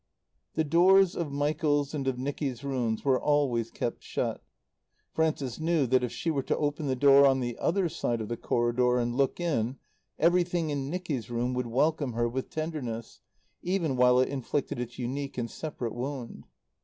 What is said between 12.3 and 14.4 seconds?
tenderness even while it